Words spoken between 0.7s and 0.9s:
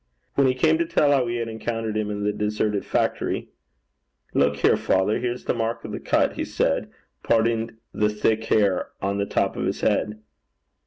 to